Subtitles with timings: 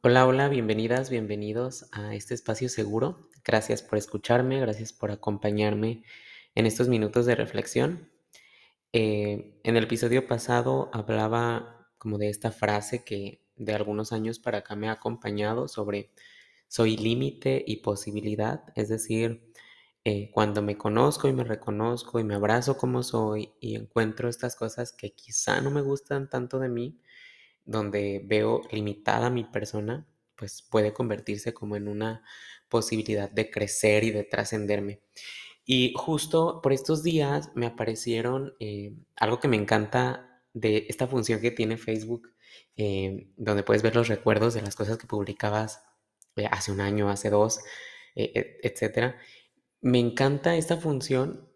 [0.00, 3.28] Hola, hola, bienvenidas, bienvenidos a este espacio seguro.
[3.44, 6.02] Gracias por escucharme, gracias por acompañarme
[6.54, 8.10] en estos minutos de reflexión.
[8.92, 14.58] Eh, en el episodio pasado hablaba como de esta frase que de algunos años para
[14.58, 16.10] acá me ha acompañado sobre
[16.68, 19.47] soy límite y posibilidad, es decir,
[20.10, 24.56] eh, cuando me conozco y me reconozco y me abrazo como soy y encuentro estas
[24.56, 26.98] cosas que quizá no me gustan tanto de mí,
[27.66, 32.24] donde veo limitada mi persona, pues puede convertirse como en una
[32.70, 35.02] posibilidad de crecer y de trascenderme.
[35.66, 41.42] Y justo por estos días me aparecieron eh, algo que me encanta de esta función
[41.42, 42.32] que tiene Facebook,
[42.78, 45.82] eh, donde puedes ver los recuerdos de las cosas que publicabas
[46.50, 47.60] hace un año, hace dos,
[48.14, 49.16] etc.
[49.80, 51.48] Me encanta esta función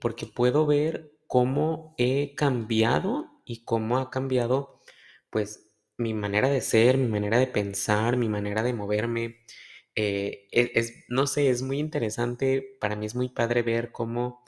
[0.00, 4.80] porque puedo ver cómo he cambiado y cómo ha cambiado
[5.30, 9.40] pues mi manera de ser, mi manera de pensar, mi manera de moverme.
[9.94, 14.42] Eh, e, es, no sé, es muy interesante, para mí es muy padre ver cómo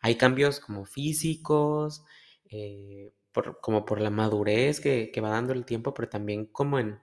[0.00, 2.04] hay cambios como físicos,
[2.50, 3.12] eh,
[3.60, 7.00] como por la madurez que, va dando el tiempo, pero también como en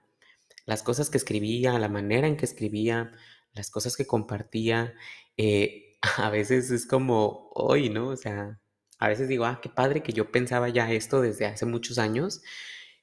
[0.66, 3.12] las cosas que escribía, la manera en que escribía,
[3.52, 4.94] las cosas que compartía.
[5.36, 8.08] Eh, a veces es como hoy, ¿no?
[8.08, 8.60] O sea,
[8.98, 12.42] a veces digo, ah, qué padre que yo pensaba ya esto desde hace muchos años,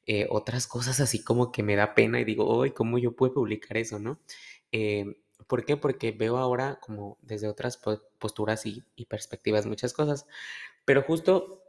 [0.05, 3.33] eh, otras cosas así como que me da pena y digo, ¡ay, cómo yo puedo
[3.33, 4.19] publicar eso, no!
[4.71, 5.77] Eh, ¿Por qué?
[5.77, 7.77] Porque veo ahora como desde otras
[8.19, 10.25] posturas y, perspectivas muchas cosas.
[10.85, 11.63] Pero justo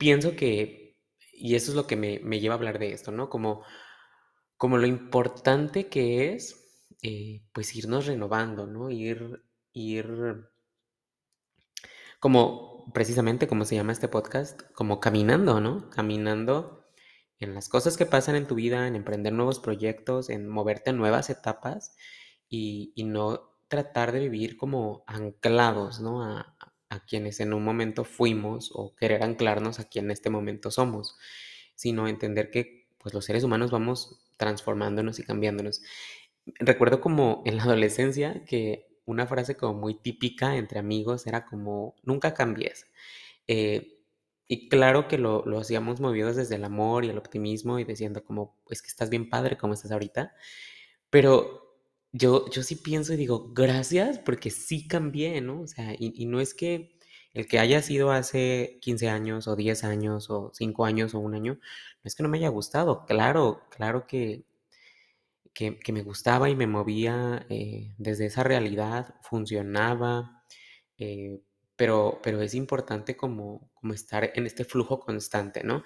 [0.00, 0.96] pienso que,
[1.34, 3.28] y eso es lo que me, lleva a hablar de esto, ¿no?
[3.28, 3.62] Como,
[4.56, 6.69] como lo importante que es,
[7.52, 8.90] pues irnos renovando, ¿no?
[8.90, 10.48] Ir, ir,
[12.18, 15.90] como precisamente como se llama este podcast, como caminando, ¿no?
[15.90, 16.80] Caminando
[17.38, 20.92] en las cosas que pasan en tu vida, en emprender nuevos proyectos, en moverte a
[20.92, 21.96] nuevas etapas
[22.48, 26.22] y, no tratar de vivir como anclados, ¿no?
[26.22, 26.56] A,
[27.06, 31.16] quienes en un momento fuimos o querer anclarnos a quien en este momento somos,
[31.76, 35.82] sino entender que pues los seres humanos vamos transformándonos y cambiándonos.
[36.58, 41.96] Recuerdo como en la adolescencia que una frase como muy típica entre amigos era como,
[42.02, 42.86] nunca cambies.
[43.48, 43.96] Eh,
[44.46, 48.24] y claro que lo, lo hacíamos movidos desde el amor y el optimismo y diciendo
[48.24, 50.34] como, es que estás bien padre como estás ahorita.
[51.10, 51.70] Pero
[52.12, 55.62] yo, yo sí pienso y digo, gracias porque sí cambié, ¿no?
[55.62, 56.98] O sea, y, no es que
[57.34, 61.34] el que haya sido hace 15 años o 10 años o 5 años o un
[61.34, 63.06] año, no es que no me haya gustado.
[63.06, 64.44] Claro, claro que,
[65.54, 70.44] que, me gustaba y me movía eh, desde esa realidad, funcionaba.
[70.98, 71.40] Eh,
[71.76, 75.82] pero, pero es importante como, como estar en este flujo constante, ¿no?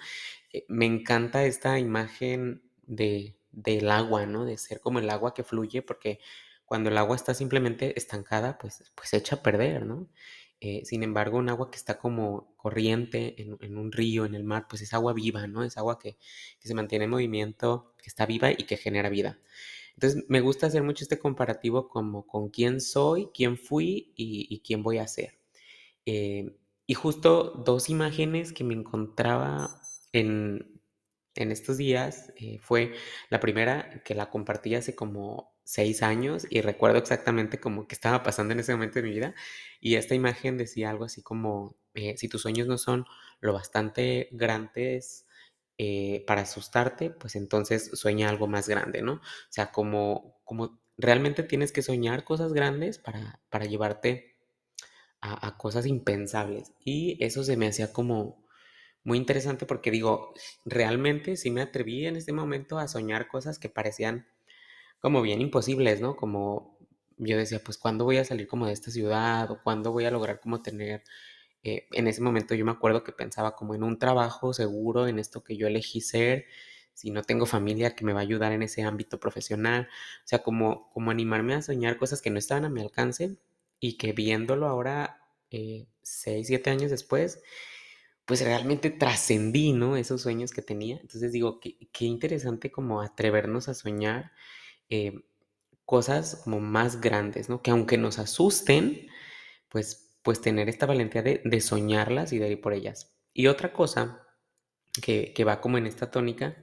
[0.51, 4.45] Eh, me encanta esta imagen de, del agua, ¿no?
[4.45, 6.19] De ser como el agua que fluye, porque
[6.65, 10.09] cuando el agua está simplemente estancada, pues, pues se echa a perder, ¿no?
[10.61, 14.67] Eh, sin embargo, un agua que está como corriente en, un río, en el mar,
[14.69, 15.63] pues es agua viva, ¿no?
[15.63, 16.17] Es agua que,
[16.59, 19.39] que, se mantiene en movimiento, que está viva y que genera vida.
[19.95, 24.59] Entonces, me gusta hacer mucho este comparativo como con quién soy, quién fui y, y
[24.61, 25.39] quién voy a ser.
[26.05, 26.55] Eh,
[26.87, 29.81] y justo dos imágenes que me encontraba
[30.13, 30.81] en,
[31.35, 32.93] en estos días eh, fue
[33.29, 38.23] la primera que la compartí hace como seis años y recuerdo exactamente como que estaba
[38.23, 39.35] pasando en ese momento de mi vida
[39.81, 43.05] y esta imagen decía algo así como eh, si tus sueños no son
[43.41, 45.25] lo bastante grandes
[46.25, 51.71] para asustarte pues entonces sueña algo más grande no o sea como como realmente tienes
[51.71, 54.35] que soñar cosas grandes para, para llevarte
[55.21, 56.73] a, cosas impensables.
[56.83, 58.45] Y eso se me hacía como
[59.03, 60.33] muy interesante porque digo,
[60.65, 64.27] realmente sí me atreví en este momento a soñar cosas que parecían
[65.05, 66.15] como bien imposibles, ¿no?
[66.15, 66.79] Como
[67.17, 69.51] yo decía, pues ¿cuándo voy a salir como de esta ciudad?
[69.51, 71.03] ¿O cuándo voy a lograr como tener...
[71.61, 75.19] Eh, en ese momento yo me acuerdo que pensaba como en un trabajo seguro, en
[75.19, 76.45] esto que yo elegí ser,
[76.95, 79.89] si no tengo familia que me va a ayudar en ese ámbito profesional,
[80.23, 83.37] o sea, como, como animarme a soñar cosas que no estaban a mi alcance
[83.79, 87.43] y que viéndolo ahora, eh, seis, siete años después,
[88.25, 89.97] pues realmente trascendí, ¿no?
[89.97, 90.97] Esos sueños que tenía.
[90.99, 94.31] Entonces digo, qué, qué interesante como atrevernos a soñar
[94.89, 95.21] eh,
[95.85, 97.61] cosas como más grandes, ¿no?
[97.61, 99.07] Que aunque nos asusten,
[99.69, 103.15] pues, pues tener esta valentía de, soñarlas y de ir por ellas.
[103.33, 104.21] Y otra cosa
[105.01, 106.55] que va como en esta tónica,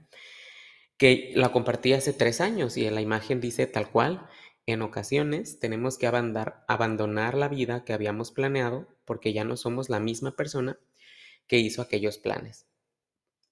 [1.03, 4.29] que la compartí hace tres años y en la imagen dice tal cual,
[4.67, 9.99] en ocasiones tenemos que abandonar la vida que habíamos planeado porque ya no somos la
[9.99, 10.79] misma persona
[11.49, 12.67] que hizo aquellos planes.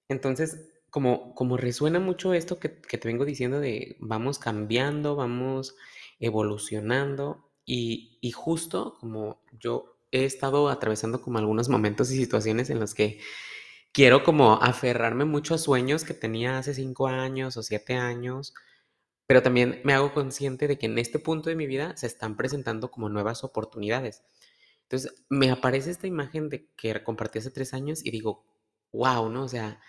[0.08, 5.76] Entonces, como, como resuena mucho esto que, que te vengo diciendo de vamos cambiando, vamos
[6.18, 12.80] evolucionando y, y justo como yo he estado atravesando como algunos momentos y situaciones en
[12.80, 13.20] los que
[13.92, 18.54] quiero como aferrarme mucho a sueños que tenía hace cinco años o siete años,
[19.26, 22.36] pero también me hago consciente de que en este punto de mi vida se están
[22.36, 24.22] presentando como nuevas oportunidades.
[24.82, 28.44] Entonces, me aparece esta imagen de que compartí hace tres años y digo,
[28.92, 29.44] wow, ¿no?
[29.44, 29.80] O sea,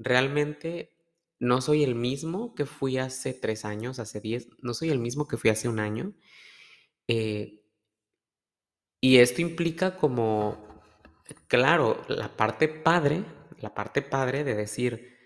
[0.00, 0.92] realmente
[1.38, 5.28] no soy el mismo que fui hace tres años, hace diez, no soy el mismo
[5.28, 6.14] que fui hace un año.
[7.08, 7.62] Eh,
[9.00, 10.82] y esto implica como,
[11.48, 13.24] claro, la parte padre,
[13.60, 15.18] la parte padre de decir,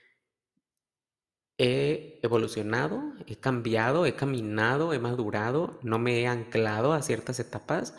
[1.59, 7.97] he evolucionado, he cambiado, he caminado, he madurado, no me he anclado a ciertas etapas,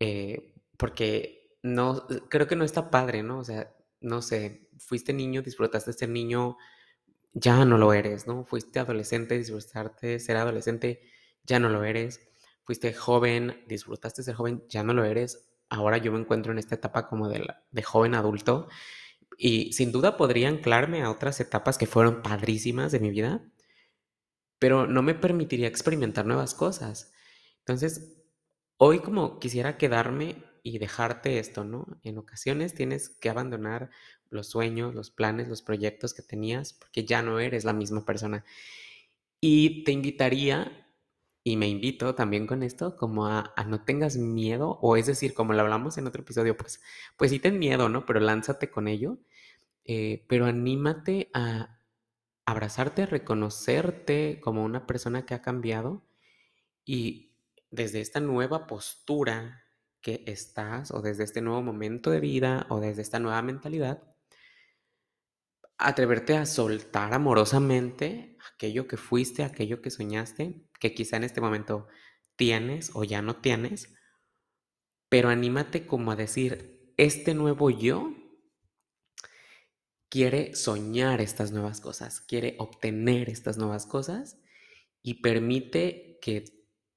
[0.00, 3.38] eh, porque no, creo que no está padre, ¿no?
[3.40, 6.56] O sea, no sé, fuiste niño, disfrutaste ser niño,
[7.32, 8.44] ya no lo eres, ¿no?
[8.44, 11.02] Fuiste adolescente, disfrutaste ser adolescente,
[11.44, 12.20] ya no lo eres.
[12.64, 15.48] Fuiste joven, disfrutaste ser joven, ya no lo eres.
[15.68, 18.68] Ahora yo me encuentro en esta etapa como de, de joven adulto
[19.36, 23.42] y sin duda podría anclarme a otras etapas que fueron padrísimas de mi vida,
[24.58, 27.12] pero no me permitiría experimentar nuevas cosas.
[27.60, 28.20] Entonces,
[28.76, 31.86] hoy como quisiera quedarme y dejarte esto, ¿no?
[32.02, 33.90] En ocasiones tienes que abandonar
[34.30, 38.44] los sueños, los planes, los proyectos que tenías, porque ya no eres la misma persona.
[39.40, 40.86] Y te invitaría,
[41.44, 45.52] y me invito también con esto, como a, no tengas miedo, o es decir, como
[45.52, 46.80] lo hablamos en otro episodio, pues,
[47.16, 48.06] pues sí ten miedo, ¿no?
[48.06, 49.18] Pero lánzate con ello,
[49.84, 51.80] eh, pero anímate a
[52.46, 56.04] abrazarte, reconocerte como una persona que ha cambiado
[56.84, 57.32] y
[57.70, 59.59] desde esta nueva postura
[60.00, 64.02] que estás o desde este nuevo momento de vida o desde esta nueva mentalidad,
[65.78, 71.88] atreverte a soltar amorosamente aquello que fuiste, aquello que soñaste, que quizá en este momento
[72.36, 73.94] tienes o ya no tienes,
[75.08, 78.14] pero anímate como a decir, este nuevo yo
[80.10, 84.38] quiere soñar estas nuevas cosas, quiere obtener estas nuevas cosas
[85.02, 86.44] y permite que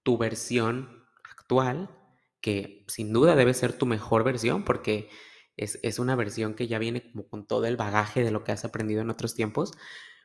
[0.03, 2.02] tu versión actual
[2.43, 5.09] que sin duda debe ser tu mejor versión porque
[5.55, 8.65] es, una versión que ya viene como con todo el bagaje de lo que has
[8.65, 9.71] aprendido en otros tiempos,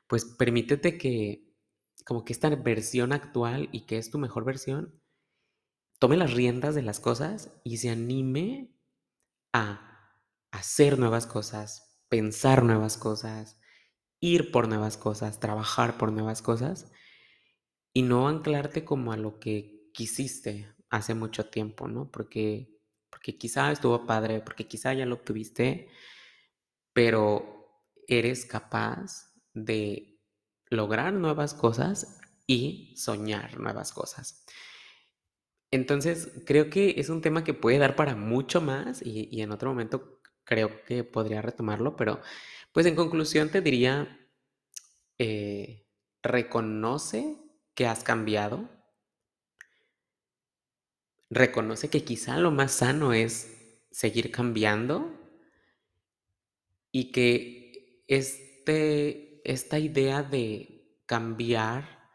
[0.09, 1.55] pues permítete que
[2.05, 5.01] como que esta versión actual y que es tu mejor versión,
[6.01, 8.75] tome las riendas de las cosas y se anime
[9.53, 10.11] a
[10.51, 13.61] hacer nuevas cosas, pensar nuevas cosas,
[14.19, 16.91] ir por nuevas cosas, trabajar por nuevas cosas
[17.93, 22.11] y no anclarte como a lo que quisiste hace mucho tiempo, ¿no?
[22.11, 22.79] Porque,
[23.11, 25.89] porque quizá estuvo padre, porque quizá ya lo obtuviste,
[26.93, 30.19] pero eres capaz de
[30.71, 34.45] lograr nuevas cosas y soñar nuevas cosas.
[35.71, 39.71] Entonces, creo que es un tema que puede dar para mucho más y, en otro
[39.71, 42.23] momento creo que podría retomarlo, pero
[42.73, 44.19] pues en conclusión te diría,
[45.19, 45.87] eh,
[46.23, 47.37] reconoce
[47.75, 48.71] que has cambiado,
[51.31, 55.15] reconoce que quizá lo más sano es seguir cambiando
[56.91, 62.11] y que este, esta idea de cambiar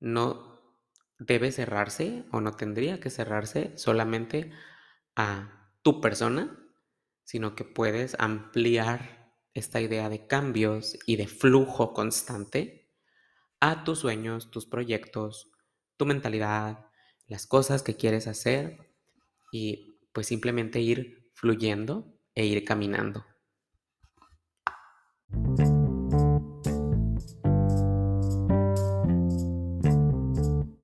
[0.00, 0.76] no
[1.18, 4.52] debe cerrarse o no tendría que cerrarse solamente
[5.16, 6.56] a tu persona,
[7.24, 12.92] sino que puedes ampliar esta idea de cambios y de flujo constante
[13.60, 15.50] a tus sueños, tus proyectos,
[15.96, 16.87] tu mentalidad,
[17.28, 18.90] las cosas que quieres hacer
[19.52, 23.24] y pues simplemente ir fluyendo e ir caminando.